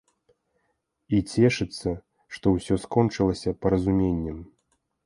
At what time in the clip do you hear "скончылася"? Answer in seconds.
2.87-3.57